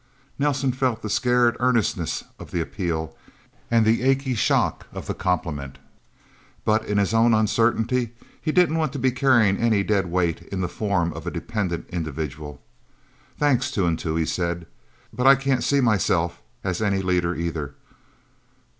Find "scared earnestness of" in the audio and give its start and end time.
1.11-2.49